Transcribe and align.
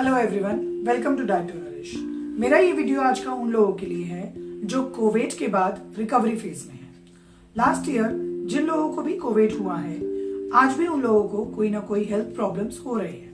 Hello 0.00 0.16
everyone 0.16 0.58
welcome 0.86 1.16
to 1.16 1.24
diet 1.24 1.50
to 1.52 1.58
nourish 1.58 1.92
मेरा 2.40 2.58
ये 2.58 2.72
video 2.72 3.00
आज 3.00 3.18
का 3.20 3.32
उन 3.32 3.50
लोगों 3.50 3.72
के 3.72 3.86
लिए 3.86 4.04
है 4.04 4.32
जो 4.66 4.82
कोविड 4.90 5.32
के 5.32 5.48
बाद 5.48 5.92
रिकवरी 5.98 6.36
फ़ेज़ 6.36 6.62
में 6.68 6.74
है। 6.74 6.88
लास्ट 7.56 7.88
ईयर 7.88 8.12
जिन 8.50 8.66
लोगों 8.66 8.88
को 8.94 9.02
भी 9.02 9.16
कोविड 9.16 9.52
हुआ 9.52 9.76
है, 9.76 9.96
आज 10.54 10.78
भी 10.78 10.86
उन 10.86 11.02
लोगों 11.02 11.28
को 11.28 11.44
कोई 11.56 11.70
ना 11.70 11.80
कोई 11.80 12.04
हेल्थ 12.04 12.34
प्रॉब्लम्स 12.34 12.80
हो 12.86 12.96
रहे 12.96 13.08
हैं। 13.08 13.32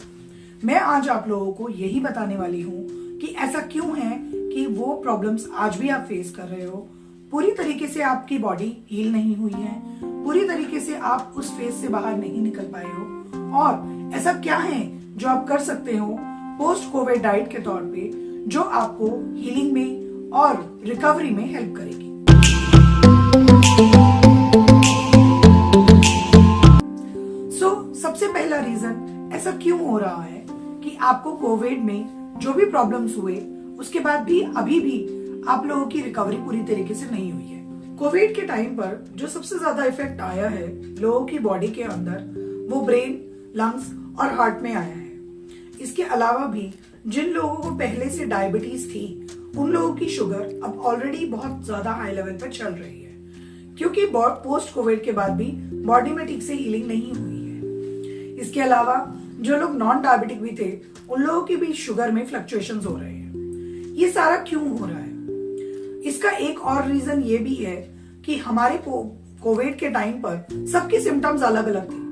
मैं 0.65 0.81
आज 0.81 1.09
आप 1.09 1.29
लोगों 1.29 1.53
को 1.53 1.69
यही 1.69 2.01
बताने 2.01 2.37
वाली 2.37 2.63
हूँ 2.63 2.87
कि 3.19 3.35
ऐसा 3.39 3.63
क्यों 3.69 3.97
है 3.99 4.19
कि 4.33 4.67
वो 4.67 4.93
प्रॉब्लम्स 5.03 5.49
आज 5.55 5.79
भी 5.79 5.89
आप 5.89 6.07
फेस 6.09 6.35
कर 6.37 6.49
रहे 6.49 6.65
हो। 6.65 6.87
पूरी 7.33 7.53
तरीके 7.53 7.87
से 7.87 8.03
आपकी 8.03 8.39
बॉडी 8.39 8.77
हील 8.91 9.13
नहीं 9.13 9.37
हुई 9.37 9.53
है। 9.53 9.83
पूरी 10.03 10.47
तरीके 10.49 10.81
से 10.81 10.97
आप 11.07 11.35
उस 11.37 11.57
फ़ेज़ 11.59 11.75
से 11.75 11.89
बाहर 11.89 12.17
नहीं 12.17 12.43
निकल 12.43 12.73
पाए 12.73 12.93
हो। 12.93 13.59
और 13.59 14.11
ऐसा 14.15 14.33
क्या 14.33 14.57
है 14.57 14.87
जो 15.17 15.29
आप 15.29 15.49
कर 15.49 15.59
सकते 15.59 15.97
हो 15.97 16.19
पोस्ट 16.59 16.91
कोविड 16.93 17.23
डाइट 17.23 17.51
के 17.51 17.59
तौर 17.59 17.81
पे 17.95 18.11
जो 18.49 18.61
आपको 18.81 19.07
हीलिंग 19.37 19.73
में 19.73 20.31
और 20.33 20.81
रिकवरी 20.85 21.31
में 21.31 21.45
हेल्प 21.47 21.77
करेगी। 21.77 22.05
सो 27.51 27.67
so, 27.67 27.95
सबसे 27.97 28.29
पहला 28.29 28.61
रीजन 28.61 29.31
ऐसा 29.35 29.51
क्यों 29.63 29.79
हो 29.81 29.99
रहा 29.99 30.23
है 30.23 30.45
कि 30.85 30.97
आपको 31.03 31.33
कोविड 31.37 31.85
में 31.85 32.39
जो 32.41 32.53
भी 32.53 32.65
प्रॉब्लम्स 32.67 33.17
हुए 33.19 33.37
उसके 33.79 34.01
बाद 34.01 34.25
भी 34.25 34.41
अभी 34.57 34.81
भी 34.81 34.99
आप 35.49 35.67
लोगों 35.67 35.87
की 35.87 36.01
रिकवरी 36.03 36.37
पूरी 36.37 36.63
तरीके 36.65 36.95
से 36.95 37.11
नहीं 37.11 37.33
हुई 37.33 37.45
है। 37.45 37.97
कोविड 37.99 38.35
के 38.37 38.43
टाइम 38.47 38.77
पर 38.77 39.05
जो 39.17 39.27
सबसे 39.29 39.59
ज़्यादा 39.59 39.85
इफ़ेक्ट 39.85 40.21
आया 40.23 40.49
है 40.49 40.67
लोगों 41.01 41.25
की 41.27 41.39
बॉडी 41.41 41.69
के 41.71 41.83
अंदर 41.85 42.69
वो 42.71 42.81
ब्रेन 42.87 43.13
लंग्स 43.57 43.93
और 44.21 44.33
हार्ट 44.35 44.63
में 44.63 44.75
आया 44.75 44.83
है। 44.85 45.06
इसके 45.81 46.03
अलावा 46.03 46.47
भी 46.47 46.73
जिन 47.07 47.27
लोगों 47.27 47.55
को 47.55 47.71
पहले 47.71 48.11
से 48.11 48.25
डायबिटीज़ 48.25 48.89
थी, 48.89 49.27
उन 49.59 49.71
लोगों 49.71 49.95
की 49.95 50.09
शुगर 50.09 50.61
अब 50.65 50.81
ऑलरेडी 50.81 51.27
बहुत 51.27 51.65
ज़्यादा 51.65 51.91
हाई 51.91 52.13
लेवल 52.13 52.33
पर 52.33 52.51
चल 52.51 52.67
रही 52.67 53.03
है। 53.03 53.15
क्योंकि 53.79 54.07
पोस्ट 54.15 54.75
कोविड 54.75 55.05
के 55.05 55.13
बाद 55.13 55.33
भी 55.33 55.47
बॉडी 55.87 56.11
में 56.11 56.27
ठीक 56.27 56.43
से 56.43 56.55
हीलिंग 56.55 56.87
नहीं 56.87 57.13
हुई 57.13 57.41
है। 57.41 58.35
इसके 58.37 58.61
अलावा 58.61 59.15
जो 59.41 59.57
लोग 59.57 59.77
नॉन 59.77 60.03
डायबिटिक 60.03 60.41
भी 60.43 60.51
थे, 60.51 60.79
उन 61.11 61.23
लोगों 61.23 61.43
की 61.43 61.57
भी 61.57 61.73
शुगर 61.73 62.11
में 62.11 62.27
फ्लक्चुएशन 62.27 62.79
हो 62.79 62.97
रहे 62.97 63.13
हैं। 63.13 63.95
ये 63.95 64.11
सारा 64.11 64.37
क्यों 64.37 64.79
हो 64.79 64.87
रहा 64.87 64.99
है? 64.99 65.15
इसका 66.03 66.31
एक 66.31 66.61
और 66.61 66.89
रीजन 66.91 67.23
ये 67.23 67.39
भी 67.39 67.55
है 67.55 67.77
कि 68.27 68.37
हमारे 68.37 68.79
कोविड 68.87 69.79
के 69.79 69.89
टाइम 69.89 70.13
पर 70.13 70.67
सबके 70.73 71.01
सिम्टम्स 71.01 71.43
अलग 71.43 71.67
अलग 71.67 71.91
थे। 71.91 72.05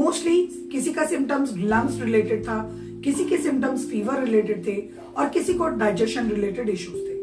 मोस्टली 0.00 0.42
किसी 0.72 0.92
का 0.92 1.04
सिम्टम्स 1.04 1.52
लंग्स 1.56 2.00
रिलेटेड 2.00 2.42
था 2.44 2.58
किसी 3.04 3.24
के 3.24 3.36
सिम्टम्स 3.38 3.86
फीवर 3.86 4.20
रिलेटेड 4.20 4.66
थे 4.66 4.76
और 5.16 5.28
किसी 5.28 5.54
को 5.54 5.68
डाइजेशन 5.68 6.28
रिलेटेड 6.28 6.68
इश्यूज़ 6.68 6.96
थे। 6.98 7.16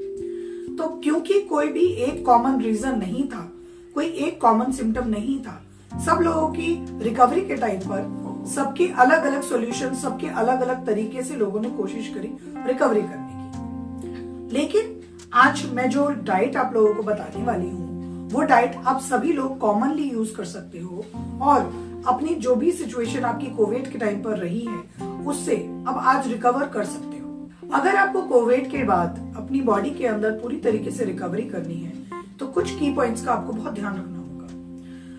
तो 0.76 0.88
क्योंकि 1.04 1.40
कोई 1.42 1.68
भी 1.68 1.86
एक 2.04 2.26
कॉमन 2.26 2.62
रीजन 2.62 2.98
नहीं 3.00 3.28
था, 3.30 3.52
कोई 3.96 4.06
एक 4.06 4.40
कॉमन 4.42 4.72
सिम्टम 4.72 5.08
नहीं 5.08 5.40
था, 5.40 5.62
सब 6.06 6.22
लोगों 6.22 6.48
की 6.50 7.00
रिकवरी 7.04 7.42
के 7.42 7.56
टाइम 7.56 7.80
पर 7.82 8.14
सबके 8.46 8.88
अलग 8.88 9.24
अलग 9.24 9.42
सॉल्यूशन 9.42 9.96
सबके 9.96 10.28
अलग 10.28 10.62
अलग 10.62 10.86
तरीके 10.86 11.24
से 11.24 11.36
लोगों 11.36 11.62
ने 11.62 11.70
कोशिश 11.70 12.08
करी 12.16 12.30
रिकवरी 12.68 13.02
करने 13.02 13.34
की। 13.34 14.56
लेकिन 14.56 15.02
आज 15.34 15.66
मैं 15.74 15.90
जो 15.90 16.08
डाइट 16.24 16.56
आप 16.56 16.74
लोगों 16.74 16.94
को 16.94 17.04
बताने 17.04 17.44
वाली 17.44 17.70
हूँ, 17.70 18.30
वो 18.30 18.42
डाइट 18.42 18.76
आप 18.86 19.02
सभी 19.02 19.34
लोग 19.34 19.58
कॉमनली 19.58 20.10
यूज़ 20.10 20.36
कर 20.36 20.46
सकते 20.46 20.80
हो 20.80 21.06
और 21.42 21.74
अपनी 22.08 22.36
जो 22.36 22.56
भी 22.56 22.72
सिचुएशन 22.72 23.24
आपकी 23.24 23.48
कोविड 23.48 23.92
के 23.92 23.98
टाइम 23.98 24.22
पर 24.22 24.38
रही 24.38 24.60
है 24.62 25.14
उससे 25.26 25.56
अब 25.88 26.00
आज 26.04 26.28
रिकवर 26.28 26.68
कर 26.68 26.86
सकते 26.86 27.18
हो। 27.18 27.50
अगर 27.74 27.96
आपको 27.96 28.22
कोविड 28.22 28.70
के 28.72 28.84
बाद 28.84 29.34
अपनी 29.38 29.62
बॉडी 29.62 29.90
के 29.90 30.06
अंदर 30.08 30.32
पूरी 30.32 30.58
तरीके 30.58 30.92
से 30.92 31.06
रिकवरी 31.06 31.44
करनी 31.44 31.76
है 31.76 31.94
तो 32.40 32.48
कुछ 32.48 32.72
की 32.80 32.94
पॉइंट्स 32.94 33.26
का 33.26 33.32
आपको 33.32 33.54
बहुत 33.54 33.74
ध्यान 33.74 33.96
रखना 33.96 34.18
होगा। 34.18 34.48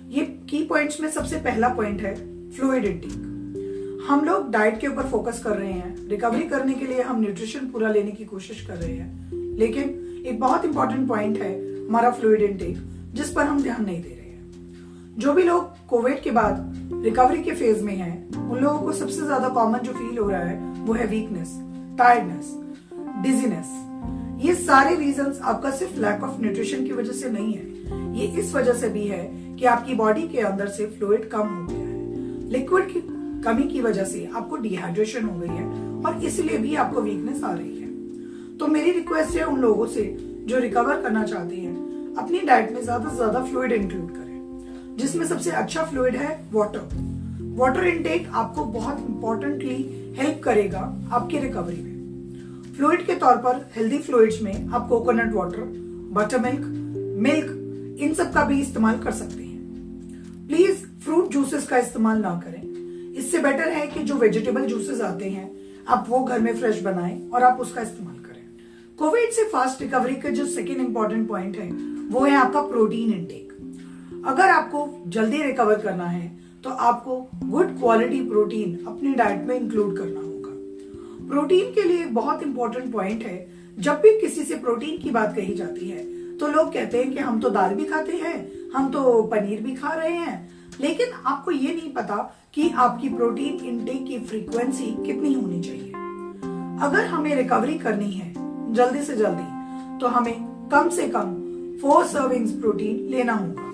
ये 0.08 0.24
की 0.50 0.64
पॉइंट्स 0.64 1.00
में 1.00 1.10
सबसे 1.10 1.36
पहला 1.36 1.68
पॉइंट 1.68 2.02
है 2.02 2.14
फ्लूइड 2.50 2.84
इंटेक 2.84 3.22
हम 4.08 4.24
लोग 4.24 4.50
डाइट 4.50 4.80
के 4.80 4.86
ऊपर 4.86 5.02
फोकस 5.02 5.42
कर 5.42 5.56
रहे 5.56 5.72
हैं। 5.72 6.08
रिकवरी 6.08 6.42
करने 6.42 6.74
के 6.74 6.86
लिए 6.86 7.02
हम 7.02 7.20
न्यूट्रिशन 7.20 7.66
पूरा 7.66 7.88
लेने 7.88 8.10
की 8.10 8.24
कोशिश 8.24 8.66
कर 8.66 8.74
रहे 8.74 8.94
हैं। 8.94 9.32
लेकिन 9.58 10.22
एक 10.26 10.40
बहुत 10.40 10.64
इंपॉर्टेंट 10.64 11.08
पॉइंट 11.08 11.38
है 11.38 11.54
हमारा 11.86 12.10
फ्लूड 12.10 12.42
इंटेक 12.42 12.76
जिस 13.14 13.32
पर 13.32 13.44
हम 13.44 13.62
ध्यान 13.62 13.84
नहीं 13.84 14.02
दे 14.02 14.08
रहे 14.10 14.30
हैं। 14.30 15.14
जो 15.18 15.32
भी 15.32 15.42
लोग 15.42 15.86
कोविड 15.88 16.20
के 16.22 16.30
बाद 16.30 16.56
रिकवरी 17.06 17.42
के 17.42 17.52
फ़ेज़ 17.52 17.82
में 17.84 17.94
हैं। 17.96 18.14
उन 18.40 18.58
लोगों 18.58 18.78
को 18.78 18.92
सबसे 18.92 19.22
ज़्यादा 19.22 19.48
कॉमन 19.50 19.78
जो 19.78 19.92
फील 19.92 20.18
हो 20.18 20.28
रहा 20.28 20.40
है, 20.40 20.56
वो 20.76 20.94
है 20.94 21.06
वीकनेस 21.08 21.50
टायर्डनेस 21.98 22.54
डिजीनेस 23.22 23.68
ये 24.38 24.54
सारे 24.56 24.94
रीजन 24.96 25.32
आपका 25.44 25.70
सिर्फ़ 25.72 26.00
लैक 26.00 26.22
ऑफ़ 26.24 26.40
न्यूट्रिशन 26.40 26.84
की 26.84 26.92
वजह 26.92 27.12
से 27.12 27.30
नहीं 27.30 27.52
है। 27.52 28.16
ये 28.16 28.26
इस 28.40 28.54
वजह 28.54 28.72
से 28.74 28.88
भी 28.88 29.06
है 29.06 29.22
कि 29.58 29.64
आपकी 29.66 29.94
बॉडी 29.94 30.26
के 30.28 30.40
अंदर 30.42 30.68
से 30.70 30.86
फ्लूड 30.88 31.28
कम 31.30 31.46
हो 31.48 31.64
गया 31.66 31.78
है। 31.78 32.50
लिक्विड 32.50 32.92
की 32.92 33.00
कमी 33.44 33.68
की 33.68 33.80
वजह 33.82 34.04
से 34.06 34.28
आपको 34.34 34.56
डिहाइड्रेशन 34.58 35.24
हो 35.24 35.38
गई 35.38 35.48
है 35.50 35.64
और 36.02 36.24
इसलिए 36.24 36.58
भी 36.58 36.74
आपको 36.84 37.02
वीकनेस 37.02 37.42
आ 37.44 37.52
रही 37.52 37.80
है। 37.80 38.56
तो 38.58 38.66
मेरी 38.68 38.90
रिक्वेस्ट 38.92 39.36
है 39.36 39.44
उन 39.46 39.60
लोगों 39.60 39.86
से 39.88 40.04
जो 40.48 40.58
रिकवर 40.58 41.02
करना 41.02 41.24
चाहते 41.24 41.56
हैं, 41.56 41.74
अपनी 42.18 42.40
डाइट 42.46 42.72
में 42.72 42.82
ज़्यादा 42.82 43.08
से 43.08 43.16
ज़्यादा 43.16 43.44
फ्लूड 43.44 43.72
इंक्लूड 43.72 44.10
करें। 44.10 44.25
जिसमें 44.96 45.26
सबसे 45.26 45.50
अच्छा 45.50 45.84
फ्लूड 45.84 46.16
है 46.16 46.28
वाटर 46.52 46.88
वाटर 47.56 47.84
इनटेक 47.84 48.28
आपको 48.32 48.64
बहुत 48.64 48.98
इंपॉर्टेंटली 49.08 49.76
हेल्प 50.16 50.40
करेगा 50.42 50.80
आपकी 51.12 51.38
रिकवरी 51.38 51.76
में. 51.76 52.72
फ्लूड 52.76 53.02
के 53.02 53.14
तौर 53.14 53.36
पर 53.36 53.70
हेल्दी 53.76 53.98
फ्लूइड्स 53.98 54.40
में 54.42 54.68
आप 54.68 54.88
coconut 54.88 55.34
water 55.34 55.60
butter 56.12 56.38
milk 56.38 56.66
milk 57.20 57.98
इन 58.00 58.14
सब 58.14 58.32
का 58.32 58.44
भी 58.44 58.60
इस्तेमाल 58.60 58.98
कर 58.98 59.12
सकते 59.12 59.42
हैं. 59.42 60.46
प्लीज़ 60.48 60.84
फ्रूट 61.04 61.28
जूसेस 61.28 61.66
का 61.66 61.78
इस्तेमाल 61.78 62.18
ना 62.18 62.34
करें. 62.44 62.62
इससे 63.14 63.38
बेटर 63.38 63.68
है 63.68 63.86
कि 63.86 64.02
जो 64.02 64.14
वेजिटेबल 64.14 64.66
जूसेस 64.66 65.00
आते 65.00 65.30
हैं, 65.30 65.50
आप 65.88 66.06
वो 66.08 66.22
घर 66.24 66.40
में 66.40 66.56
फ्रेश 66.56 66.80
बनाएँ 66.82 67.30
और 67.30 67.42
आप 67.42 67.60
उसका 67.60 67.82
इस्तेमाल 67.82 68.14
करें. 68.14 68.42
कोविड 68.98 69.30
से 69.30 69.44
फास्ट 69.44 69.82
रिकवरी 69.82 70.14
का 70.14 70.30
जो 70.30 70.46
सेकेंड 70.46 70.80
इंपॉर्टेंट 70.80 71.28
पॉइंट 71.28 71.56
है, 71.56 71.70
वो 72.08 72.24
है 72.24 72.36
आपका 72.36 72.60
प्रोटीन 72.60 73.12
इनटेक 73.12 73.45
अगर 74.26 74.48
आपको 74.48 74.88
जल्दी 75.06 75.42
रिकवर 75.42 75.78
करना 75.78 76.04
है 76.04 76.26
तो 76.64 76.70
आपको 76.70 77.16
गुड 77.44 77.78
क्वालिटी 77.78 78.20
प्रोटीन 78.20 78.86
अपनी 78.86 79.12
डाइट 79.14 79.42
में 79.42 79.54
इंक्लूड 79.56 79.96
करना 79.98 80.20
होगा। 80.20 81.28
प्रोटीन 81.28 81.72
के 81.74 81.82
लिए 81.82 82.00
एक 82.00 82.14
बहुत 82.14 82.42
इंपॉर्टेंट 82.42 82.92
पॉइंट 82.92 83.22
है, 83.22 83.46
जब 83.78 84.00
भी 84.00 84.18
किसी 84.20 84.44
से 84.44 84.54
प्रोटीन 84.56 84.98
की 84.98 85.10
बात 85.10 85.34
कही 85.36 85.54
जाती 85.54 85.88
है 85.88 86.04
तो 86.38 86.48
लोग 86.48 86.72
कहते 86.72 86.98
हैं 86.98 87.12
कि 87.12 87.18
हम 87.18 87.40
तो 87.40 87.50
दाल 87.50 87.74
भी 87.74 87.84
खाते 87.84 88.12
हैं, 88.14 88.70
हम 88.74 88.90
तो 88.90 89.22
पनीर 89.24 89.62
भी 89.62 89.74
खा 89.74 89.92
रहे 89.92 90.12
हैं। 90.12 90.48
लेकिन 90.80 91.12
आपको 91.26 91.50
ये 91.50 91.74
नहीं 91.74 91.92
पता 91.92 92.16
कि 92.54 92.68
आपकी 92.68 93.08
प्रोटीन 93.08 93.64
इनटेक 93.66 94.04
की 94.06 94.18
फ्रीक्वेंसी 94.20 94.86
कितनी 95.06 95.32
होनी 95.34 95.60
चाहिए। 95.60 95.92
अगर 96.82 97.06
हमें 97.06 97.34
रिकवरी 97.36 97.78
करनी 97.78 98.10
है, 98.10 98.32
जल्दी 98.74 99.02
से 99.04 99.16
जल्दी 99.16 99.98
तो 99.98 100.06
हमें 100.08 100.68
कम 100.72 100.88
से 100.88 101.08
कम 101.08 101.34
फोर 101.82 102.04
सर्विंग्स 102.06 102.52
प्रोटीन 102.52 102.96
लेना 103.10 103.32
होगा। 103.34 103.65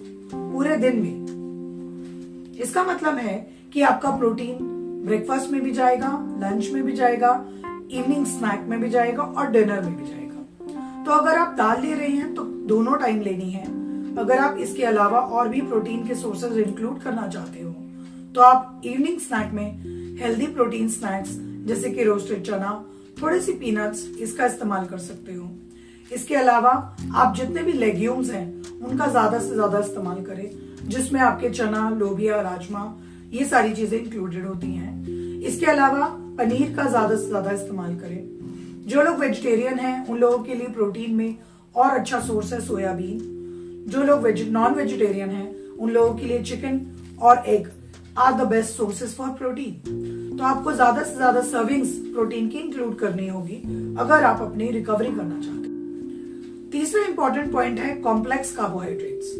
पूरे 0.52 0.76
दिन 0.76 0.96
में। 0.96 2.56
इसका 2.60 2.82
मतलब 2.84 3.18
है 3.18 3.34
कि 3.72 3.82
आपका 3.82 4.10
प्रोटीन 4.10 4.58
ब्रेकफास्ट 5.06 5.50
में 5.50 5.60
भी 5.62 5.70
जाएगा, 5.72 6.08
लंच 6.40 6.70
में 6.72 6.82
भी 6.82 6.92
जाएगा, 6.92 7.30
इवनिंग 7.92 8.26
स्नैक 8.26 8.66
में 8.68 8.80
भी 8.80 8.88
जाएगा 8.90 9.22
और 9.22 9.50
डिनर 9.50 9.80
में 9.80 9.96
भी 9.96 10.04
जाएगा। 10.04 11.04
तो 11.04 11.12
अगर 11.12 11.38
आप 11.38 11.54
दाल 11.58 11.80
ले 11.82 11.94
रहे 11.94 12.08
हैं 12.08 12.34
तो 12.34 12.42
दोनों 12.68 12.96
टाइम 12.96 13.20
लेनी 13.20 13.50
है। 13.50 13.64
अगर 14.16 14.38
आप 14.38 14.56
इसके 14.58 14.84
अलावा 14.84 15.18
और 15.18 15.48
भी 15.48 15.60
प्रोटीन 15.62 16.06
के 16.06 16.14
सोर्सेज 16.14 16.58
इंक्लूड 16.58 17.00
करना 17.00 17.26
चाहते 17.28 17.62
हो 17.62 17.70
तो 18.34 18.40
आप 18.40 18.82
इवनिंग 18.84 19.18
स्नैक 19.20 19.52
में 19.52 20.18
हेल्दी 20.20 20.46
प्रोटीन 20.48 20.88
स्नैक्स, 20.90 21.30
जैसे 21.66 21.90
कि 21.90 22.04
रोस्टेड 22.04 22.42
चना 22.44 22.84
थोड़े 23.22 23.40
सी 23.40 23.52
पीनट्स, 23.54 24.06
इसका 24.20 24.46
इस्तेमाल 24.46 24.86
कर 24.86 24.98
सकते 25.00 25.34
हो। 25.34 25.50
इसके 26.10 26.34
अलावा 26.36 26.70
आप 27.14 27.34
जितने 27.36 27.62
भी 27.62 27.72
लेग्यूम्स 27.74 28.30
हैं 28.30 28.61
उनका 28.82 29.06
ज़्यादा 29.06 29.38
से 29.38 29.54
ज़्यादा 29.54 29.78
इस्तेमाल 29.78 30.22
करें 30.24 30.88
जिसमें 30.88 31.20
आपके 31.20 31.50
चना 31.50 31.88
लोबिया 31.90 32.40
राजमा 32.42 32.84
ये 33.32 33.44
सारी 33.46 33.72
चीज़ें 33.74 33.98
इंक्लूडेड 33.98 34.46
होती 34.46 34.72
हैं। 34.74 35.40
इसके 35.42 35.66
अलावा 35.66 36.06
पनीर 36.38 36.74
का 36.76 36.88
ज़्यादा 36.88 37.16
से 37.16 37.26
ज़्यादा 37.26 37.50
इस्तेमाल 37.52 37.94
करें। 37.96 38.86
जो 38.88 39.02
लोग 39.02 39.18
वेजिटेरियन 39.18 39.78
हैं 39.78 40.06
उन 40.06 40.18
लोगों 40.18 40.38
के 40.44 40.54
लिए 40.54 40.68
प्रोटीन 40.70 41.14
में 41.14 41.36
और 41.74 41.90
अच्छा 41.90 42.20
सोर्स 42.22 42.52
है 42.52 42.60
सोयाबीन। 42.60 43.18
जो 43.88 44.02
लोग 44.02 44.20
वेज, 44.22 44.48
नॉन 44.50 44.74
वेजिटेरियन 44.74 45.30
हैं 45.30 45.76
उन 45.76 45.90
लोगों 45.90 46.14
के 46.14 46.26
लिए 46.26 46.42
चिकन 46.42 46.80
और 47.22 47.42
egg 47.48 47.68
are 48.18 48.32
the 48.34 48.46
best 48.48 48.76
sources 48.76 49.14
for 49.16 49.28
protein 49.38 50.36
तो 50.38 50.44
आपको 50.44 50.72
ज़्यादा 50.72 51.02
से 51.02 51.14
ज़्यादा 51.16 51.40
सर्विंग्स 51.42 51.90
प्रोटीन 52.14 52.48
की 52.48 52.58
इंक्लूड 52.58 52.98
करनी 52.98 53.28
होगी 53.28 53.56
अगर 54.00 54.24
आप 54.24 54.42
अपनी 54.42 54.70
रिकवरी 54.70 55.08
करना 55.08 55.40
चाहते 55.40 55.68
हैं। 55.68 55.71
तीसरा 56.72 57.02
इंपॉर्टेंट 57.04 57.50
पॉइंट 57.52 57.78
है 57.78 57.94
कॉम्प्लेक्स 57.94 58.50
कार्बोहाइड्रेट्स 58.56 59.32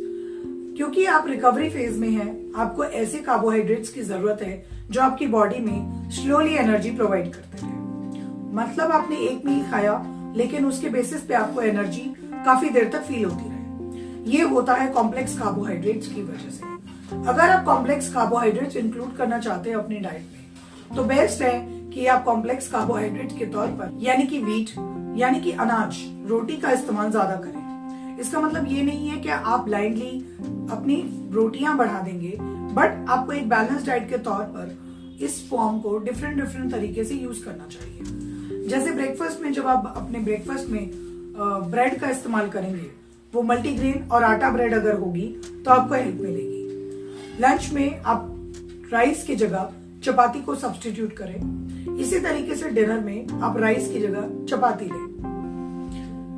क्योंकि 0.76 1.04
आप 1.06 1.26
रिकवरी 1.28 1.68
फ़ेज़ 1.70 1.98
में 1.98 2.08
हैं, 2.08 2.52
आपको 2.56 2.84
ऐसे 2.84 3.18
कार्बोहाइड्रेट्स 3.18 3.88
की 3.88 4.02
ज़रूरत 4.02 4.42
है 4.42 4.64
जो 4.90 5.00
आपकी 5.00 5.26
बॉडी 5.26 5.58
में 5.58 6.10
स्लोली 6.10 6.54
एनर्जी 6.54 6.90
प्रोवाइड 6.90 7.32
करते 7.34 7.66
हैं। 7.66 8.52
मतलब 8.54 8.92
आपने 8.92 9.16
एक 9.18 9.46
मील 9.46 9.62
खाया, 9.70 9.94
लेकिन 10.36 10.66
उसके 10.66 10.88
बेसिस 10.88 11.22
पे 11.22 11.34
आपको 11.34 11.60
एनर्जी 11.62 12.04
काफ़ी 12.44 12.68
देर 12.68 12.88
तक 12.92 13.02
फील 13.02 13.24
होती 13.24 13.48
रहे। 13.48 14.32
ये 14.32 14.42
होता 14.50 14.74
है 14.74 14.90
कॉम्प्लेक्स 14.92 15.38
कार्बोहाइड्रेट्स 15.38 16.08
की 16.08 16.22
वजह 16.22 16.50
से। 16.50 17.20
अगर 17.28 17.50
आप 17.50 17.64
कॉम्प्लेक्स 17.64 18.12
कार्बोहाइड्रेट्स 18.14 18.76
इंक्लूड 18.76 19.16
करना 19.16 19.38
चाहते 19.38 19.70
हैं 19.70 19.76
अपनी 19.76 19.98
डाइट 19.98 20.30
में 20.32 20.41
तो 20.96 21.04
बेस्ट 21.04 21.42
है 21.42 21.58
कि 21.90 22.06
आप 22.06 22.24
कॉम्प्लेक्स 22.24 22.68
कार्बोहाइड्रेट 22.68 23.38
के 23.38 23.46
तौर 23.46 23.66
पर, 23.68 23.98
यानी 24.00 24.26
कि 24.26 24.38
वीट 24.40 24.70
यानी 25.18 25.40
कि 25.40 25.52
अनाज, 25.52 25.96
रोटी 26.26 26.56
का 26.56 26.70
इस्तेमाल 26.72 27.10
ज़्यादा 27.10 27.34
करें। 27.36 28.18
इसका 28.20 28.40
मतलब 28.40 28.66
ये 28.68 28.82
नहीं 28.82 29.08
है 29.08 29.18
कि 29.20 29.28
आप 29.28 29.60
ब्लाइंडली 29.60 30.10
अपनी 30.72 30.96
रोटियाँ 31.32 31.76
बढ़ा 31.78 32.00
देंगे 32.00 32.36
बट 32.74 33.04
आपको 33.08 33.32
एक 33.32 33.48
बैलेंस 33.48 33.86
डाइट 33.86 34.08
के 34.10 34.18
तौर 34.20 34.42
पर 34.54 35.24
इस 35.24 35.48
फॉर्म 35.50 35.78
को 35.80 35.98
डिफरेंट 36.00 36.36
डिफरेंट 36.36 36.70
तरीके 36.72 37.04
से 37.04 37.14
यूज़ 37.14 37.44
करना 37.44 37.66
चाहिए। 37.70 38.68
जैसे 38.68 38.92
ब्रेकफास्ट 38.92 39.42
में 39.42 39.52
जब 39.52 39.66
आप 39.66 39.92
अपने 39.96 40.18
ब्रेकफास्ट 40.20 40.68
में 40.68 40.90
ब्रेड 41.70 41.98
का 42.00 42.10
इस्तेमाल 42.10 42.48
करेंगे, 42.48 42.90
वो 43.32 43.42
मल्टीग्रेन 43.42 44.08
और 44.08 44.24
आटा 44.24 44.50
ब्रेड 44.50 44.74
अगर 44.74 44.98
होगी 44.98 45.26
तो 45.64 45.70
आपको 45.70 45.94
हेल्प 45.94 46.20
मिलेगी। 46.20 47.42
लंच 47.42 47.70
में 47.72 48.00
आप 48.00 48.28
राइस 48.92 49.24
की 49.24 49.36
जगह 49.36 49.72
चपाती 50.04 50.40
को 50.42 50.54
सब्सटीट्यूट 50.54 51.12
करें। 51.12 51.96
इसी 51.96 52.18
तरीके 52.20 52.54
से 52.54 52.68
डिनर 52.70 53.00
में 53.00 53.40
आप 53.42 53.56
राइस 53.58 53.90
की 53.90 54.00
जगह 54.00 54.28
चपाती 54.48 54.84
लें। 54.84 55.06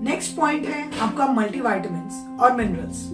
नेक्स्ट 0.05 0.37
पॉइंट 0.37 0.67
है 0.67 0.83
आपका 0.99 1.27
मल्टीवाइटामिन 1.33 2.39
और 2.41 2.57
मिनरल्स 2.57 3.05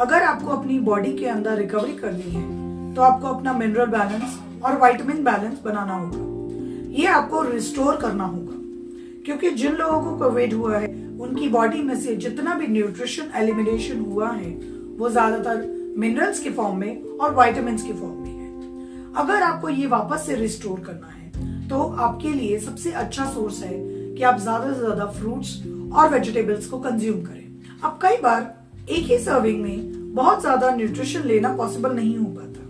अगर 0.00 0.22
आपको 0.22 0.50
अपनी 0.50 0.78
बॉडी 0.80 1.12
के 1.12 1.26
अंदर 1.28 1.56
रिकवरी 1.58 1.96
करनी 1.96 2.30
है 2.30 2.94
तो 2.94 3.02
आपको 3.02 3.26
अपना 3.26 3.52
मिनरल 3.52 3.86
बैलेंस 3.88 4.38
और 4.64 4.78
वाइटामिन 4.78 5.24
बैलेंस 5.24 5.58
बनाना 5.64 5.94
होगा। 5.94 6.28
ये 6.92 7.06
आपको 7.08 7.42
रिस्टोर 7.42 7.96
करना 7.96 8.24
होगा। 8.26 8.56
क्योंकि 9.26 9.50
जिन 9.52 9.72
लोगों 9.72 10.00
को 10.02 10.16
कोविड 10.18 10.52
हुआ 10.54 10.78
है, 10.78 10.86
उनकी 11.20 11.48
बॉडी 11.48 11.82
में 11.82 11.94
से 12.00 12.14
जितना 12.16 12.54
भी 12.54 12.66
न्यूट्रिशन 12.68 13.30
एलिमिनेशन 13.36 14.00
हुआ 14.02 14.30
है, 14.30 14.50
वो 14.98 15.10
ज़्यादातर 15.10 15.94
मिनरल्स 15.98 16.40
के 16.40 16.50
फॉर्म 16.50 16.76
में 16.76 17.02
और 17.02 17.34
वाइटामिन 17.34 17.76
के 17.76 17.92
फॉर्म 17.92 18.14
में। 18.14 18.29
अगर 19.12 19.42
आपको 19.42 19.68
ये 19.68 19.86
वापस 19.88 20.26
से 20.26 20.34
रिस्टोर 20.36 20.80
करना 20.80 21.06
है 21.06 21.68
तो 21.68 21.82
आपके 22.00 22.28
लिए 22.30 22.58
सबसे 22.60 22.90
अच्छा 22.94 23.24
सोर्स 23.26 23.62
है 23.62 23.74
कि 24.16 24.22
आप 24.22 24.38
ज़्यादा 24.40 24.72
से 24.72 24.78
ज़्यादा 24.78 25.06
फ्रूट्स 25.12 25.56
और 25.92 26.08
वेजिटेबल्स 26.10 26.66
को 26.66 26.78
कंज्यूम 26.80 27.20
करें। 27.22 27.80
अब 27.84 27.98
कई 28.02 28.16
बार 28.22 28.42
एक 28.90 29.04
ही 29.06 29.18
सर्विंग 29.20 29.62
में 29.62 30.14
बहुत 30.14 30.40
ज़्यादा 30.40 30.70
न्यूट्रिशन 30.76 31.24
लेना 31.24 31.52
पॉसिबल 31.56 31.92
नहीं 31.94 32.16
हो 32.16 32.24
पाता, 32.26 32.60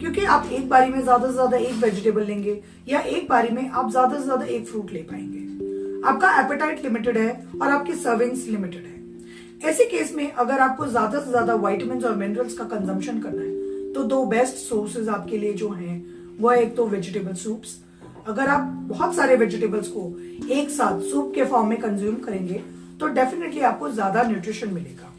क्योंकि 0.00 0.24
आप 0.26 0.48
एक 0.48 0.68
बारी 0.68 0.90
में 0.90 1.00
ज़्यादा 1.02 1.26
से 1.26 1.32
ज़्यादा 1.32 1.56
एक 1.58 1.74
वेजिटेबल 1.82 2.24
लेंगे 2.24 2.60
या 2.88 3.00
एक 3.00 3.28
बारी 3.28 3.50
में 3.50 3.68
आप 3.70 3.90
ज़्यादा 3.90 4.18
से 4.18 4.24
ज़्यादा 4.24 4.44
एक 4.46 4.66
फ्रूट 4.68 4.92
ले 4.92 5.02
पाएँगे। 5.02 6.08
आपका 6.08 6.28
एपेटाइट 6.40 6.82
लिमिटेड 6.84 7.18
है 7.18 7.30
और 7.62 7.68
आपकी 7.68 7.94
सर्विंग्स 7.96 8.46
लिमिटेड 8.48 8.84
है। 8.84 9.68
ऐसे 9.70 9.84
केस 9.86 10.12
में 10.16 10.30
अगर 10.32 10.60
आपको 10.60 10.86
ज़्यादा 10.88 11.20
से 11.20 11.30
ज़्यादा 11.30 11.54
वाइटामिन 11.56 12.04
और 12.04 12.16
मिनरल्स 12.16 12.54
का 12.54 12.64
कंजम्पशन 12.66 13.18
करना 13.20 13.42
है 13.42 13.49
तो 13.94 14.02
दो 14.04 14.24
बेस्ट 14.26 14.56
सोर्सेज 14.58 15.08
आपके 15.08 15.38
लिए 15.38 15.52
जो 15.54 15.68
हैं 15.70 15.94
वो 16.40 16.50
एक 16.52 16.74
तो 16.76 16.86
वेजिटेबल 16.86 17.34
सूप्स 17.36 17.76
अगर 18.28 18.48
आप 18.48 18.66
बहुत 18.88 19.14
सारे 19.16 19.36
वेजिटेबल्स 19.36 19.88
को 19.88 20.02
एक 20.54 20.70
साथ 20.70 21.00
सूप 21.02 21.32
के 21.34 21.44
फॉर्म 21.44 21.68
में 21.68 21.80
कंज्यूम 21.80 22.14
करेंगे 22.24 22.62
तो 23.00 23.06
डेफिनेटली 23.10 23.60
आपको 23.62 23.88
ज़्यादा 23.90 24.22
न्यूट्रिशन 24.22 24.72
मिलेगा। 24.74 25.12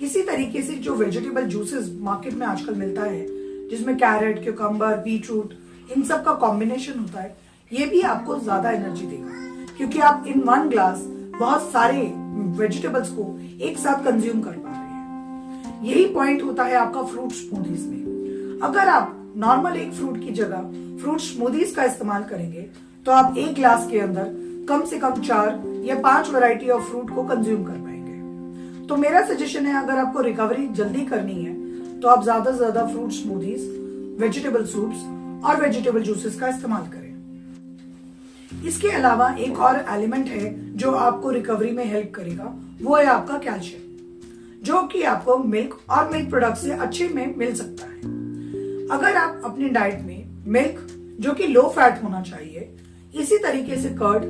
इसी 0.00 0.22
तरीके 0.22 0.62
से 0.62 0.74
जो 0.76 0.94
वेजिटेबल 0.94 1.44
जूसेस 1.46 1.90
मार्केट 2.00 2.34
में 2.34 2.46
आजकल 2.46 2.74
मिलता 2.74 3.02
है, 3.02 3.26
जिसमें 3.70 3.96
कैरेट 3.96 4.42
क्यूकम्बर 4.42 4.96
बीटरूट 5.04 5.54
इन 5.96 6.02
सब 6.04 6.24
का 6.24 6.32
कॉम्बिनेशन 6.36 6.98
होता 6.98 7.20
है, 7.20 7.36
ये 7.70 7.86
भी 7.86 8.00
आपको 8.04 8.38
ज़्यादा 8.40 8.70
एनर्जी 8.70 9.06
देगा। 9.06 9.74
क्योंकि 9.76 9.98
आप 10.00 10.24
इन 10.28 10.40
वन 10.42 10.68
ग्लास 10.68 11.02
बहुत 11.38 11.70
सारे 11.72 12.02
वेजिटेबल्स 12.58 13.08
को 13.10 13.38
एक 13.60 13.78
साथ 13.78 14.04
कंज्यूम 14.04 14.40
कर 14.40 14.58
पा 14.58 14.70
रहे 14.70 14.80
हैं। 14.80 15.84
यही 15.84 16.06
पॉइंट 16.14 16.42
होता 16.42 16.64
है 16.64 16.74
आपका 16.76 17.02
फ्रूट 17.04 17.32
स्मूदीज 17.34 17.86
में। 17.86 18.05
अगर 18.62 18.88
आप 18.88 19.32
नॉर्मल 19.36 19.76
एक 19.76 19.92
फ्रूट 19.92 20.18
की 20.20 20.30
जगह 20.32 20.98
फ्रूट 21.00 21.20
स्मूदीज 21.20 21.74
का 21.76 21.84
इस्तेमाल 21.84 22.22
करेंगे 22.24 22.60
तो 23.06 23.12
आप 23.12 23.36
एक 23.38 23.54
ग्लास 23.54 23.86
के 23.90 23.98
अंदर 24.00 24.30
कम 24.68 24.84
से 24.86 24.98
कम 24.98 25.20
चार 25.22 25.62
या 25.84 25.94
पाँच 26.00 26.30
वैरायटी 26.30 26.68
ऑफ़ 26.70 26.82
फ्रूट 26.82 27.10
को 27.14 27.22
कंज्यूम 27.24 27.64
कर 27.64 27.72
पाएँगे। 27.72 28.86
तो 28.86 28.96
मेरा 28.96 29.24
सजेशन 29.26 29.66
है, 29.66 29.82
अगर 29.82 29.98
आपको 29.98 30.20
रिकवरी 30.20 30.66
जल्दी 30.68 31.04
करनी 31.06 31.42
है 31.44 32.00
तो 32.00 32.08
आप 32.08 32.22
ज़्यादा 32.22 32.50
से 32.50 32.56
ज़्यादा 32.56 32.86
फ्रूट 32.86 33.10
स्मूदीज 33.12 33.60
वेजिटेबल 34.20 34.64
सूप्स 34.66 35.04
और 35.46 35.60
वेजिटेबल 35.62 36.02
जूसेस 36.02 36.38
का 36.40 36.48
इस्तेमाल 36.48 36.86
करें। 36.86 37.04
इसके 38.66 38.90
अलावा 38.90 39.28
एक 39.38 39.58
और 39.60 39.84
एलिमेंट 39.90 40.28
है 40.28 40.54
जो 40.76 40.92
आपको 40.92 41.30
रिकवरी 41.30 41.70
में 41.72 41.84
हेल्प 41.84 42.12
करेगा, 42.14 42.54
वो 42.82 42.96
है 42.96 43.06
आपका 43.08 43.38
कैल्शियम 43.40 43.82
जो 44.64 44.82
कि 44.82 45.02
आपको 45.04 45.36
मिल्क 45.38 45.78
और 45.90 46.10
मिल्क 46.10 46.30
प्रोडक्ट 46.30 46.56
से 46.58 46.72
अच्छे 46.72 47.08
में 47.08 47.36
मिल 47.36 47.54
सकता 47.54 47.86
है। 47.86 47.95
अगर 48.90 49.16
आप 49.16 49.40
अपनी 49.44 49.68
डाइट 49.70 50.00
में 50.02 50.42
मिल्क 50.48 50.86
जो 51.20 51.32
कि 51.34 51.46
लो 51.46 51.62
फैट 51.68 52.02
होना 52.02 52.20
चाहिए, 52.22 52.68
इसी 53.14 53.38
तरीके 53.38 53.76
से 53.76 53.88
कर्ड 53.92 54.24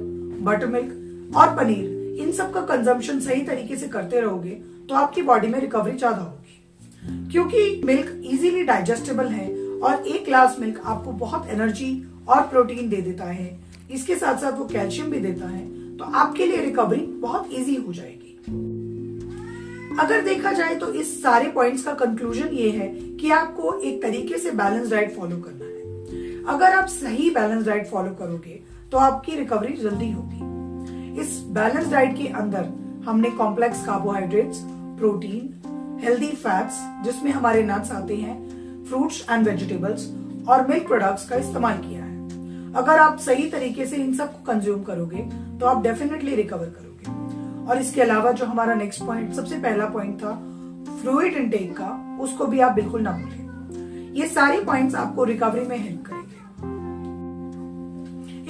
बटर 0.44 0.66
मिल्क 0.68 1.36
और 1.36 1.54
पनीर, 1.56 2.18
इन 2.20 2.32
सब 2.32 2.52
का 2.52 2.60
कंजम्पशन 2.66 3.20
सही 3.20 3.42
तरीके 3.44 3.76
से 3.76 3.88
करते 3.88 4.20
रहोगे 4.20 4.50
तो 4.88 4.94
आपकी 4.94 5.22
बॉडी 5.22 5.48
में 5.48 5.58
रिकवरी 5.60 5.92
ज़्यादा 5.92 6.16
होगी। 6.18 7.30
क्योंकि 7.32 7.80
मिल्क 7.84 8.22
इजीली 8.24 8.62
डाइजेस्टेबल 8.64 9.26
है 9.28 9.48
और 9.78 10.06
एक 10.06 10.24
ग्लास 10.24 10.56
मिल्क 10.60 10.80
आपको 10.84 11.12
बहुत 11.14 11.48
एनर्जी 11.48 11.90
और 12.28 12.42
प्रोटीन 12.42 12.88
दे 12.88 12.96
देता 12.98 13.24
है। 13.24 13.58
इसके 13.90 14.16
साथ 14.16 14.38
साथ 14.38 14.58
वो 14.58 14.64
कैल्शियम 14.66 15.10
भी 15.10 15.18
देता 15.20 15.48
है 15.48 15.64
तो 15.96 16.04
आपके 16.14 16.46
लिए 16.46 16.62
रिकवरी 16.62 17.00
बहुत 17.20 17.52
इजी 17.52 17.74
हो 17.76 17.92
जाएगी। 17.92 18.25
अगर 20.00 20.20
देखा 20.20 20.52
जाए 20.52 20.74
तो 20.74 20.92
इस 20.92 21.22
सारे 21.22 21.48
पॉइंट्स 21.50 21.82
का 21.82 21.92
कंक्लूजन 21.94 22.48
ये 22.54 22.70
है 22.70 22.88
कि 23.20 23.30
आपको 23.30 23.72
एक 23.80 24.02
तरीके 24.02 24.38
से 24.38 24.50
बैलेंस 24.52 24.90
डाइट 24.90 25.14
फॉलो 25.16 25.36
करना 25.36 25.64
है। 25.64 26.54
अगर 26.54 26.72
आप 26.72 26.86
सही 26.86 27.30
बैलेंस 27.30 27.64
डाइट 27.66 27.86
फॉलो 27.86 28.10
करोगे 28.14 28.60
तो 28.92 28.98
आपकी 28.98 29.36
रिकवरी 29.36 29.72
जल्दी 29.72 30.10
होगी। 30.12 31.20
इस 31.20 31.38
बैलेंस 31.50 31.90
डाइट 31.90 32.16
के 32.16 32.26
अंदर 32.34 32.68
हमने 33.06 33.30
complex 33.30 33.84
carbohydrates 33.86 34.60
protein 34.98 36.00
healthy 36.04 36.30
fats 36.36 36.80
जिसमें 37.04 37.30
हमारे 37.32 37.62
नट्स 37.62 37.92
आते 37.92 38.16
हैं 38.16 38.84
फ्रूट्स 38.88 39.24
एंड 39.30 39.48
वेजिटेबल्स 39.48 40.08
और 40.48 40.66
मिल्क 40.68 40.86
प्रोडक्ट्स 40.86 41.28
का 41.28 41.36
इस्तेमाल 41.36 41.78
किया 41.78 42.04
है। 42.04 42.74
अगर 42.74 42.98
आप 42.98 43.18
सही 43.18 43.50
तरीके 43.50 43.86
से 43.86 43.96
इन 43.96 44.14
सबको 44.14 44.52
कंज्यूम 44.52 44.82
करोगे 44.82 45.22
तो 45.60 45.66
आप 45.66 45.82
डेफिनेटली 45.82 46.34
रिकवर 46.34 46.66
करोगे। 46.66 47.25
और 47.68 47.78
इसके 47.78 48.00
अलावा 48.02 48.32
जो 48.32 48.46
हमारा 48.46 48.74
नेक्स्ट 48.74 49.04
पॉइंट 49.04 49.32
सबसे 49.32 49.56
पहला 49.56 49.86
पॉइंट 49.86 50.14
था 50.16 50.34
फ्लूइड 51.00 51.34
इनटेक 51.34 51.76
का, 51.76 52.18
उसको 52.20 52.46
भी 52.46 52.60
आप 52.60 52.72
बिल्कुल 52.72 53.00
ना 53.00 53.12
भूलें। 53.12 54.12
ये 54.14 54.26
सारे 54.28 54.60
पॉइंट्स 54.64 54.94
आपको 54.94 55.24
रिकवरी 55.24 55.66
में 55.66 55.76
हेल्प 55.78 56.04
करेंगे। 56.06 56.34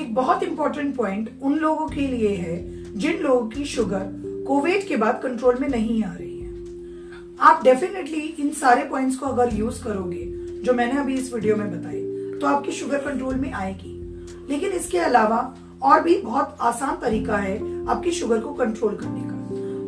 एक 0.02 0.14
बहुत 0.14 0.42
इंपॉर्टेंट 0.42 0.94
पॉइंट 0.96 1.30
उन 1.42 1.54
लोगों 1.54 1.86
के 1.88 2.06
लिए 2.06 2.34
है, 2.36 2.56
जिन 2.98 3.18
लोगों 3.18 3.48
की 3.48 3.64
शुगर 3.64 4.04
कोविड 4.46 4.86
के 4.88 4.96
बाद 4.96 5.20
कंट्रोल 5.22 5.58
में 5.60 5.68
नहीं 5.68 6.02
आ 6.04 6.12
रही 6.12 6.38
है। 6.40 6.50
आप 7.40 7.64
डेफिनेटली 7.64 8.20
इन 8.40 8.50
सारे 8.50 8.84
पॉइंट्स 8.84 9.16
को 9.16 9.26
अगर 9.26 9.54
यूज़ 9.54 9.82
करोगे, 9.84 10.24
जो 10.62 10.74
मैंने 10.74 11.00
अभी 11.00 11.14
इस 11.14 11.32
वीडियो 11.34 11.56
में 11.56 11.70
बताई 11.70 12.02
तो 12.40 12.46
आपकी 12.46 12.72
शुगर 12.72 12.98
कंट्रोल 12.98 13.34
में 13.34 13.52
आएगी। 13.52 13.92
लेकिन 14.50 14.72
इसके 14.72 14.98
अलावा 14.98 15.38
और 15.82 16.02
भी 16.02 16.16
बहुत 16.22 16.56
आसान 16.60 16.96
तरीका 17.00 17.36
है 17.36 17.56
आपकी 17.88 18.10
शुगर 18.12 18.40
को 18.40 18.52
कंट्रोल 18.54 18.94
करने 18.94 19.20
का। 19.20 19.34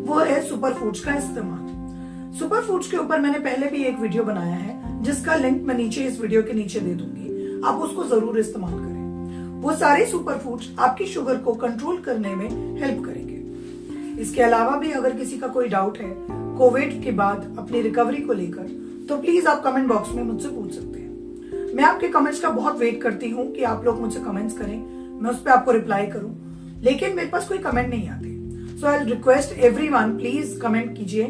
वो 0.07 0.18
है 0.21 0.40
सुपर 0.49 0.75
फूड्स 0.75 1.00
का 1.00 1.14
इस्तेमाल। 1.14 2.37
सुपर 2.38 2.62
फूड्स 2.62 2.90
के 2.90 2.97
ऊपर 2.97 3.21
मैंने 3.21 3.38
पहले 3.38 3.66
भी 3.66 3.83
एक 3.85 3.99
वीडियो 4.00 4.25
बनाया 4.25 4.57
है, 4.57 5.02
जिसका 5.02 5.35
लिंक 5.37 5.62
मैं 5.62 5.75
नीचे 5.75 6.04
इस 6.04 6.21
वीडियो 6.21 6.42
के 6.42 6.52
नीचे 6.52 6.80
दे 6.80 6.95
दूँगी। 6.95 7.61
आप 7.66 7.80
उसको 7.83 8.04
ज़रूर 8.07 8.38
इस्तेमाल 8.38 8.73
करें। 8.73 9.61
वो 9.62 9.73
सारे 9.76 10.07
सुपर 10.07 10.38
फूड्स 10.38 10.68
आपकी 10.78 11.07
शुगर 11.07 11.38
को 11.38 11.54
कंट्रोल 11.57 11.97
करने 12.02 12.35
में 12.35 12.49
हेल्प 12.80 13.04
करेंगे। 13.04 14.23
इसके 14.23 14.42
अलावा 14.42 14.76
भी 14.76 14.90
अगर 14.90 15.16
किसी 15.16 15.38
का 15.38 15.49
कोई 15.49 15.68
डाउट 15.68 15.99
है 15.99 16.14
कोविड 16.59 17.02
के 17.04 17.11
बाद 17.12 17.57
अपनी 17.59 17.80
रिकवरी 17.83 18.23
को 18.23 18.33
लेकर 18.33 18.76
तो 19.09 19.16
प्लीज़ 19.16 19.47
आप 19.49 19.62
कमेंट 19.64 19.87
बॉक्स 19.88 20.11
में 20.12 20.23
मुझसे 20.23 20.49
पूछ 20.49 20.73
सकते 20.75 21.00
हैं। 21.00 21.75
मैं 21.76 21.85
आपके 21.85 22.09
कमेंट्स 22.09 22.40
का 22.40 22.50
बहुत 22.50 22.78
वेट 22.78 23.00
करती 23.02 23.30
हूँ 23.30 23.50
कि 23.52 23.62
आप 23.64 23.85
लोग 23.85 24.00
मुझसे 24.00 24.21
कमेंट्स 24.21 24.57
करें। 24.59 24.78
मैं 25.22 25.30
उस 25.30 25.42
पर 25.42 25.50
आपको 25.50 25.72
रिप्लाई 25.72 26.06
करूँ। 26.06 26.80
लेकिन 26.84 27.16
मेरे 27.16 27.28
पास 27.28 27.48
कोई 27.48 27.58
कमेंट 27.58 27.88
नहीं 27.88 28.08
आते। 28.08 28.37
So 28.80 28.87
I 28.87 29.04
request 29.04 29.58
everyone 29.88 30.16
please 30.16 30.58
comment 30.60 30.96
कीजिए। 30.98 31.25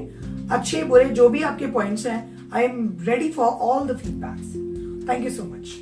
अच्छे 0.50 0.82
बुरे 0.84 1.04
जो 1.04 1.28
भी 1.28 1.42
आपके 1.42 1.66
पॉइंट्स 1.66 2.06
हैं 2.06 2.48
I 2.54 2.64
am 2.64 2.96
ready 3.00 3.30
for 3.30 3.46
all 3.46 3.88
the 3.88 3.96
feedbacks 3.96 4.54
thank 5.08 5.24
you 5.24 5.30
so 5.30 5.44
much 5.44 5.74